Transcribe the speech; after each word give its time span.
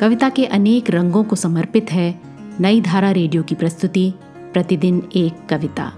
कविता 0.00 0.28
के 0.28 0.46
अनेक 0.46 0.90
रंगों 0.90 1.24
को 1.24 1.36
समर्पित 1.36 1.92
है 1.92 2.20
नई 2.60 2.80
धारा 2.80 3.10
रेडियो 3.10 3.42
की 3.42 3.54
प्रस्तुति, 3.54 4.14
प्रतिदिन 4.52 5.08
एक 5.16 5.46
कविता। 5.48 5.92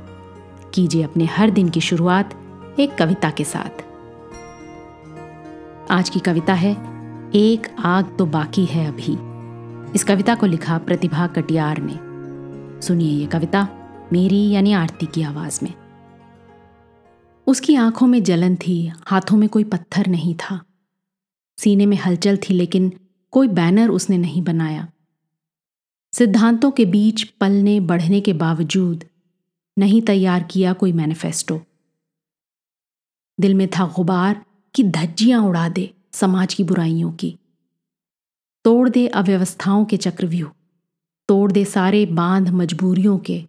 कीजिए 0.74 1.02
अपने 1.02 1.24
हर 1.24 1.50
दिन 1.50 1.68
की 1.68 1.80
शुरुआत 1.80 2.34
एक 2.80 2.94
कविता 2.94 3.30
के 3.30 3.44
साथ। 3.44 3.84
आज 5.90 6.10
की 6.10 6.20
कविता 6.20 6.54
है, 6.54 6.72
एक 7.34 7.76
आग 7.78 8.16
तो 8.18 8.26
बाकी 8.26 8.64
है 8.64 8.88
अभी। 8.88 9.18
इस 9.94 10.04
कविता 10.04 10.34
को 10.34 10.46
लिखा 10.46 10.78
प्रतिभा 10.78 11.26
कटियार 11.26 11.78
ने। 11.80 11.98
सुनिए 12.82 13.12
ये 13.12 13.26
कविता 13.26 13.68
मेरी 14.12 14.50
यानी 14.50 14.72
आरती 14.72 15.06
की 15.06 15.22
आवाज़ 15.22 15.60
में। 15.62 15.74
उसकी 17.46 17.74
आँखों 17.74 18.06
में 18.06 18.22
जलन 18.22 18.56
थी, 18.56 18.92
हाथों 19.06 19.36
में 19.36 19.48
कोई 19.48 19.64
पत्थर 19.64 20.06
नहीं 20.06 20.34
था। 20.34 20.64
सीने 21.58 21.86
में 21.86 21.96
हलचल 21.96 22.36
थी, 22.36 22.54
लेकिन 22.54 22.92
कोई 23.32 23.48
बैनर 23.48 23.88
उसने 23.88 24.18
नहीं 24.18 24.42
बनाया। 24.42 24.88
सिद्धांतों 26.12 26.70
के 26.70 26.84
बीच 26.84 27.22
पलने 27.22 27.78
बढ़ने 27.80 28.20
के 28.20 28.32
बावजूद 28.32 29.04
नहीं 29.76 30.00
तैयार 30.02 30.42
किया 30.42 30.72
कोई 30.72 30.92
मैनिफेस्टो 30.92 31.60
दिल 33.38 33.54
में 33.54 33.68
था 33.68 33.86
गुबार 33.86 34.44
कि 34.74 34.82
धज्जियाँ 34.84 35.42
उड़ा 35.42 35.68
दे 35.68 35.90
समाज 36.12 36.54
की 36.54 36.64
बुराइयों 36.64 37.12
की। 37.12 37.36
तोड़ 38.64 38.88
दे 38.88 39.06
अव्यवस्थाओं 39.06 39.84
के 39.84 39.96
चक्रव्यूह, 39.96 40.50
तोड़ 41.28 41.52
दे 41.52 41.64
सारे 41.64 42.04
बाँध 42.06 42.48
मजबूरियों 42.48 43.18
के। 43.18 43.42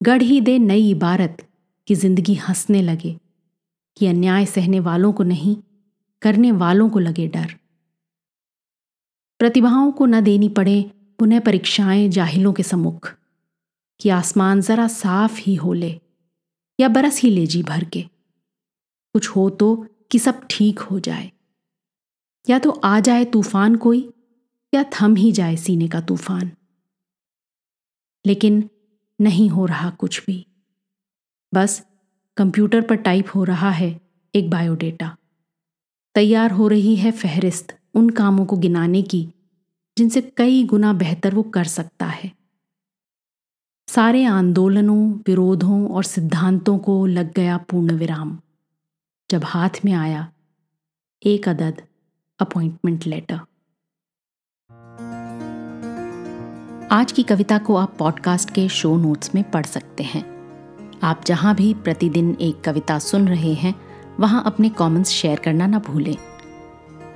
गढ़ 0.00 0.22
ही 0.22 0.40
दे 0.40 0.58
नई 0.58 0.90
इबारत 0.90 1.46
कि 1.88 1.94
ज़िंदगी 1.94 2.34
हंसने 2.34 2.82
लगे, 2.82 3.16
कि 3.96 4.06
अन्याय 4.06 4.46
सहने 4.46 4.80
वालों 4.80 5.12
को 5.12 5.22
नहीं, 5.22 5.56
करने 6.22 6.52
वालों 6.52 6.88
को 6.88 6.98
लगे 6.98 7.28
डर। 7.28 7.54
प्रतिभाओं 9.38 9.92
को 9.92 10.06
न 10.06 10.20
देनी 10.20 10.48
पड़े 10.48 10.90
पुनः 11.18 11.40
परीक्षाएँ 11.40 12.08
जाहिलों 12.08 12.52
के 12.52 12.62
सम्मुख। 12.62 13.14
कि 14.00 14.08
आसमान 14.08 14.60
जरा 14.60 14.88
साफ़ 14.88 15.40
ही 15.40 15.54
हो 15.54 15.72
ले, 15.72 16.00
या 16.80 16.88
बरस 16.88 17.20
ही 17.20 17.30
ले 17.30 17.46
जी 17.46 17.62
भर 17.62 17.84
के। 17.84 18.02
कुछ 19.12 19.28
हो 19.28 19.50
तो 19.50 19.86
कि 20.10 20.18
सब 20.18 20.46
ठीक 20.50 20.78
हो 20.78 21.00
जाए। 21.00 21.32
या 22.50 22.58
तो 22.58 22.70
आ 22.70 23.00
जाए 23.00 23.24
तूफ़ान 23.24 23.76
कोई, 23.76 24.12
या 24.74 24.84
थम 24.84 25.14
ही 25.14 25.32
जाए 25.32 25.56
सीने 25.56 25.88
का 25.88 26.00
तूफ़ान। 26.00 26.52
लेकिन 28.26 28.70
नहीं 29.20 29.48
हो 29.48 29.66
रहा 29.66 29.90
कुछ 29.90 30.26
भी। 30.26 30.46
बस 31.54 31.86
कंप्यूटर 32.36 32.80
पर 32.80 32.94
टाइप 32.94 33.26
हो 33.34 33.44
रहा 33.44 33.70
है 33.70 34.00
एक 34.34 34.50
बायोडेटा। 34.50 35.16
तैयार 36.14 36.50
हो 36.50 36.68
रही 36.68 36.96
है 36.96 37.10
फहरिस्त। 37.10 37.75
उन 37.96 38.10
कामों 38.10 38.46
को 38.46 38.56
गिनाने 38.56 39.02
की, 39.02 39.28
जिनसे 39.98 40.20
कई 40.20 40.64
गुना 40.64 40.92
बेहतर 40.92 41.34
वो 41.34 41.42
कर 41.42 41.64
सकता 41.64 42.06
है। 42.06 42.32
सारे 43.88 44.24
आंदोलनों, 44.24 45.12
विरोधों 45.12 45.88
और 45.88 46.04
सिद्धांतों 46.04 46.78
को 46.78 47.06
लग 47.06 47.32
गया 47.32 47.56
पूर्ण 47.56 47.94
विराम 47.94 48.40
जब 49.30 49.44
हाथ 49.44 49.70
में 49.84 49.92
आया, 49.92 50.32
एक 51.26 51.48
अदद 51.48 51.82
अपॉइंटमेंट 52.38 53.06
लेटर। 53.06 53.40
आज 56.90 57.12
की 57.12 57.22
कविता 57.22 57.58
को 57.58 57.76
आप 57.76 57.96
पॉडकास्ट 57.98 58.50
के 58.50 58.68
शो 58.68 58.96
नोट्स 58.96 59.34
में 59.34 59.50
पढ़ 59.50 59.66
सकते 59.66 60.02
हैं। 60.02 60.36
आप 61.02 61.24
जहाँ 61.26 61.54
भी 61.54 61.74
प्रतिदिन 61.74 62.36
एक 62.40 62.60
कविता 62.60 62.98
सुन 62.98 63.28
रहे 63.28 63.54
हैं, 63.54 63.74
वहाँ 64.20 64.42
अपने 64.46 64.68
कमेंट्स 64.68 65.10
शेयर 65.10 65.38
करना 65.38 65.66
ना 65.66 65.78
भूलें। 65.78 66.35